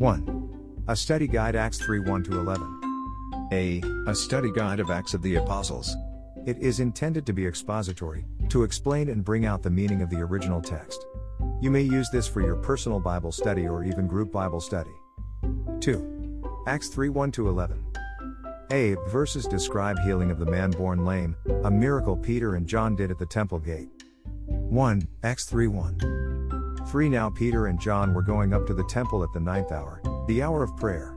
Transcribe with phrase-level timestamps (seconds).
[0.00, 0.82] 1.
[0.88, 3.48] A study guide Acts 3 1 to 11.
[3.52, 3.82] A.
[4.06, 5.94] A study guide of Acts of the Apostles.
[6.46, 10.22] It is intended to be expository, to explain and bring out the meaning of the
[10.22, 11.04] original text.
[11.60, 14.90] You may use this for your personal Bible study or even group Bible study.
[15.80, 16.62] 2.
[16.66, 17.84] Acts 3 1 to 11.
[18.72, 18.96] A.
[19.10, 23.18] Verses describe healing of the man born lame, a miracle Peter and John did at
[23.18, 23.90] the temple gate.
[24.46, 25.06] 1.
[25.24, 26.29] Acts 3 1.
[26.90, 30.02] 3 Now Peter and John were going up to the temple at the ninth hour,
[30.26, 31.14] the hour of prayer.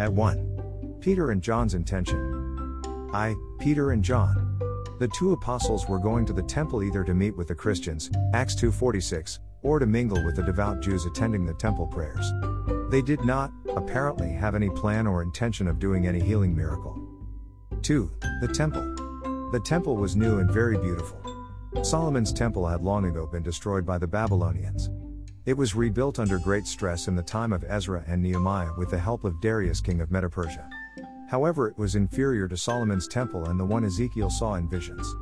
[0.00, 0.98] At 1.
[1.00, 2.82] Peter and John's intention.
[3.14, 4.58] I, Peter and John.
[4.98, 8.56] The two apostles were going to the temple either to meet with the Christians, Acts
[8.56, 12.28] 2:46, or to mingle with the devout Jews attending the temple prayers.
[12.90, 16.98] They did not, apparently, have any plan or intention of doing any healing miracle.
[17.82, 18.10] 2.
[18.40, 18.82] The temple.
[19.52, 21.19] The temple was new and very beautiful.
[21.82, 24.90] Solomon's temple had long ago been destroyed by the Babylonians.
[25.46, 28.98] It was rebuilt under great stress in the time of Ezra and Nehemiah with the
[28.98, 30.68] help of Darius, king of Medo Persia.
[31.30, 35.14] However, it was inferior to Solomon's temple and the one Ezekiel saw in visions.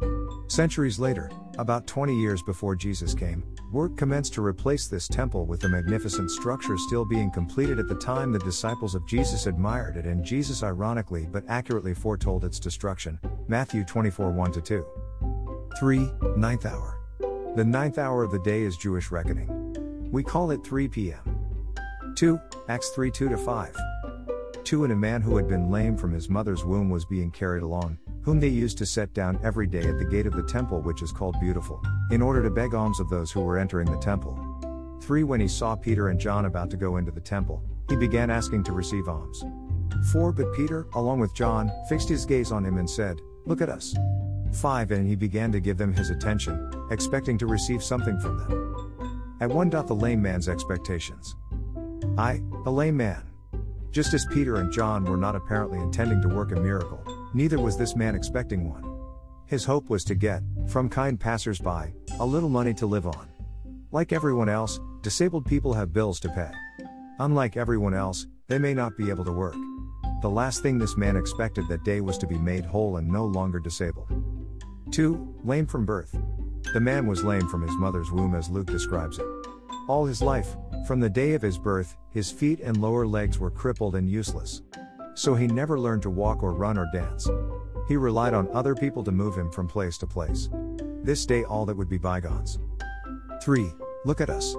[0.48, 5.61] Centuries later, about 20 years before Jesus came, work commenced to replace this temple with
[5.61, 10.06] the magnificent structure still being completed at the time the disciples of Jesus admired it
[10.06, 13.20] and Jesus ironically but accurately foretold its destruction.
[13.47, 14.87] Matthew 24 1 2.
[15.79, 16.11] 3.
[16.37, 16.98] Ninth hour.
[17.55, 20.11] The ninth hour of the day is Jewish reckoning.
[20.11, 21.55] We call it 3 p.m.
[22.17, 22.41] 2.
[22.69, 23.77] Acts 3 2 5.
[24.65, 27.62] 2 And a man who had been lame from his mother's womb was being carried
[27.62, 30.81] along, whom they used to set down every day at the gate of the temple,
[30.81, 33.99] which is called Beautiful, in order to beg alms of those who were entering the
[33.99, 34.37] temple.
[35.05, 38.31] 3 When he saw Peter and John about to go into the temple, he began
[38.31, 39.45] asking to receive alms.
[40.11, 43.69] 4 But Peter, along with John, fixed his gaze on him and said, Look at
[43.69, 43.95] us.
[44.54, 49.36] 5 And he began to give them his attention, expecting to receive something from them.
[49.41, 49.70] At 1.
[49.70, 51.36] The lame man's expectations.
[52.16, 53.22] I, the lame man.
[53.91, 57.03] Just as Peter and John were not apparently intending to work a miracle,
[57.34, 58.84] neither was this man expecting one.
[59.47, 63.28] His hope was to get, from kind passers-by, a little money to live on.
[63.91, 66.50] Like everyone else, disabled people have bills to pay.
[67.20, 69.56] Unlike everyone else, they may not be able to work.
[70.20, 73.25] The last thing this man expected that day was to be made whole and no
[73.25, 74.10] longer disabled.
[74.91, 75.34] 2.
[75.44, 76.16] Lame from birth.
[76.72, 79.26] The man was lame from his mother's womb as Luke describes it.
[79.88, 80.56] All his life,
[80.87, 84.62] from the day of his birth, his feet and lower legs were crippled and useless.
[85.15, 87.28] So he never learned to walk or run or dance.
[87.88, 90.49] He relied on other people to move him from place to place.
[91.03, 92.59] This day all that would be bygones.
[93.43, 93.70] 3.
[94.05, 94.55] Look at us.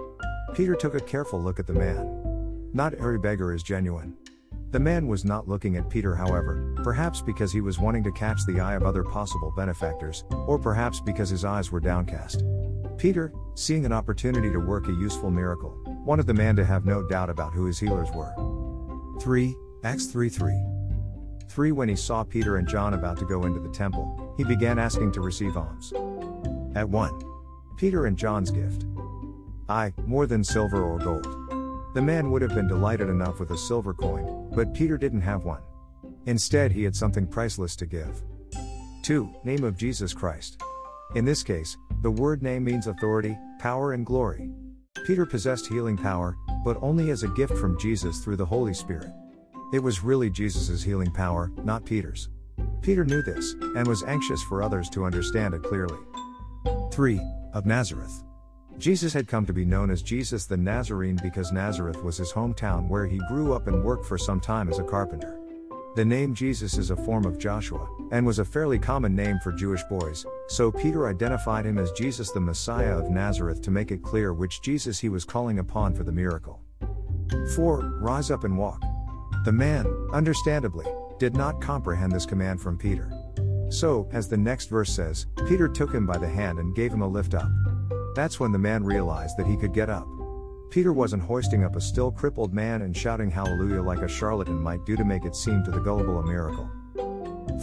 [0.54, 2.70] Peter took a careful look at the man.
[2.74, 4.18] Not every beggar is genuine.
[4.72, 8.46] The man was not looking at Peter, however, perhaps because he was wanting to catch
[8.46, 12.44] the eye of other possible benefactors, or perhaps because his eyes were downcast.
[12.96, 15.76] Peter, seeing an opportunity to work a useful miracle,
[16.06, 18.32] wanted the man to have no doubt about who his healers were.
[19.20, 19.56] 3.
[19.84, 20.54] Acts 3 3.
[21.48, 24.78] 3 When he saw Peter and John about to go into the temple, he began
[24.78, 25.92] asking to receive alms.
[26.76, 27.20] At 1.
[27.76, 28.86] Peter and John's gift.
[29.68, 31.39] I, more than silver or gold.
[31.96, 35.44] The man would have been delighted enough with a silver coin, but Peter didn't have
[35.44, 35.62] one.
[36.28, 38.22] Instead, he had something priceless to give.
[39.04, 39.34] 2.
[39.44, 40.62] Name of Jesus Christ.
[41.16, 44.52] In this case, the word name means authority, power, and glory.
[45.08, 49.12] Peter possessed healing power, but only as a gift from Jesus through the Holy Spirit.
[49.74, 52.30] It was really Jesus' healing power, not Peter's.
[52.82, 55.98] Peter knew this, and was anxious for others to understand it clearly.
[56.92, 57.20] 3.
[57.54, 58.24] Of Nazareth.
[58.80, 62.88] Jesus had come to be known as Jesus the Nazarene because Nazareth was his hometown
[62.88, 65.38] where he grew up and worked for some time as a carpenter.
[65.98, 69.52] The name Jesus is a form of Joshua, and was a fairly common name for
[69.52, 74.02] Jewish boys, so Peter identified him as Jesus the Messiah of Nazareth to make it
[74.02, 76.62] clear which Jesus he was calling upon for the miracle.
[77.56, 78.00] 4.
[78.00, 78.82] Rise up and walk.
[79.44, 80.86] The man, understandably,
[81.18, 83.12] did not comprehend this command from Peter.
[83.70, 87.02] So, as the next verse says, Peter took him by the hand and gave him
[87.02, 87.50] a lift up.
[88.20, 90.06] That's when the man realized that he could get up.
[90.70, 94.86] Peter wasn't hoisting up a still crippled man and shouting hallelujah like a charlatan might
[94.86, 96.70] do to make it seem to the gullible a miracle.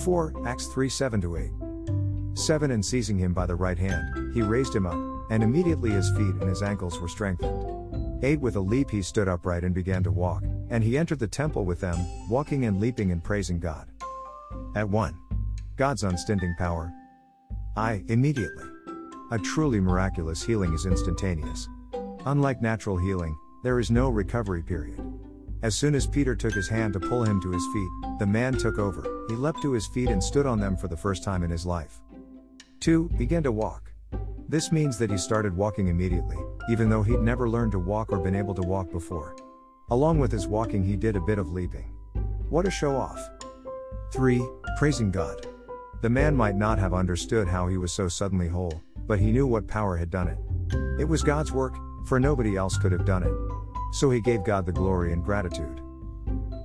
[0.02, 0.46] 4.
[0.46, 2.38] Acts 3 7 to 8.
[2.38, 4.96] 7 And seizing him by the right hand, he raised him up,
[5.30, 8.24] and immediately his feet and his ankles were strengthened.
[8.24, 11.28] 8 With a leap he stood upright and began to walk, and he entered the
[11.28, 11.98] temple with them,
[12.30, 13.90] walking and leaping and praising God.
[14.74, 15.14] At 1.
[15.76, 16.90] God's unstinting power.
[17.76, 18.64] I, immediately.
[19.32, 21.69] A truly miraculous healing is instantaneous.
[22.26, 25.02] Unlike natural healing, there is no recovery period.
[25.64, 28.52] As soon as Peter took his hand to pull him to his feet, the man
[28.52, 31.43] took over, he leapt to his feet and stood on them for the first time
[31.43, 32.00] in his life.
[32.78, 33.11] 2.
[33.19, 33.90] Began to walk.
[34.49, 36.37] This means that he started walking immediately,
[36.70, 39.34] even though he'd never learned to walk or been able to walk before.
[39.90, 41.90] Along with his walking, he did a bit of leaping.
[42.49, 43.19] What a show off!
[44.12, 44.40] 3.
[44.78, 45.49] Praising God.
[46.00, 49.46] The man might not have understood how he was so suddenly whole, but he knew
[49.46, 50.38] what power had done it.
[51.00, 51.74] It was God's work,
[52.06, 53.32] for nobody else could have done it.
[53.92, 55.80] So he gave God the glory and gratitude.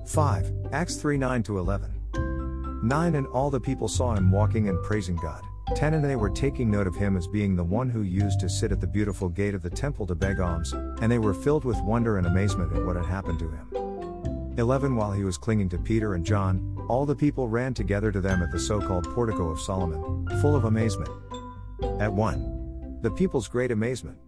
[0.06, 0.52] 5.
[0.72, 2.82] Acts 3 9 11.
[2.82, 5.42] 9 And all the people saw him walking and praising God.
[5.76, 8.48] 10 And they were taking note of him as being the one who used to
[8.48, 11.64] sit at the beautiful gate of the temple to beg alms, and they were filled
[11.64, 13.68] with wonder and amazement at what had happened to him.
[14.58, 18.20] 11 While he was clinging to Peter and John, all the people ran together to
[18.20, 21.08] them at the so called portico of Solomon, full of amazement.
[22.00, 23.00] At 1.
[23.02, 24.18] The people's great amazement.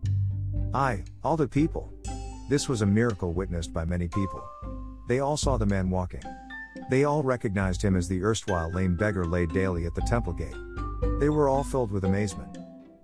[0.73, 1.93] I, all the people.
[2.49, 4.43] This was a miracle witnessed by many people.
[5.09, 6.23] They all saw the man walking.
[6.91, 10.57] They all recognized him as the erstwhile lame beggar laid daily at the temple gate.
[11.21, 12.59] They were all filled with amazement.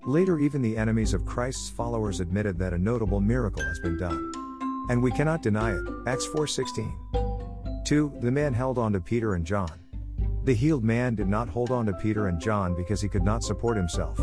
[0.04, 4.32] Later, even the enemies of Christ's followers admitted that a notable miracle has been done.
[4.88, 5.84] And we cannot deny it.
[6.06, 6.92] Acts 4:16.
[7.84, 8.12] 2.
[8.20, 9.70] The man held on to Peter and John.
[10.44, 13.42] The healed man did not hold on to Peter and John because he could not
[13.42, 14.18] support himself.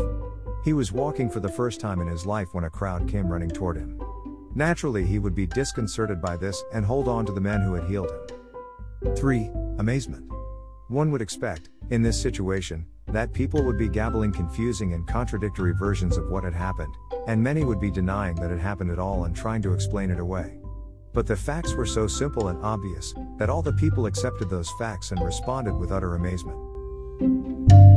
[0.64, 3.50] He was walking for the first time in his life when a crowd came running
[3.50, 4.00] toward him.
[4.54, 7.88] Naturally, he would be disconcerted by this and hold on to the man who had
[7.88, 9.16] healed him.
[9.16, 9.50] 3.
[9.78, 10.30] Amazement.
[10.88, 16.16] One would expect, in this situation, that people would be gabbling confusing and contradictory versions
[16.16, 16.94] of what had happened,
[17.26, 20.18] and many would be denying that it happened at all and trying to explain it
[20.18, 20.58] away.
[21.14, 25.10] But the facts were so simple and obvious that all the people accepted those facts
[25.10, 27.87] and responded with utter amazement.